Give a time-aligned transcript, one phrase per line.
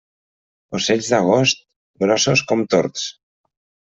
[0.77, 1.61] Ocells d'agost,
[2.05, 3.07] grossos com tords.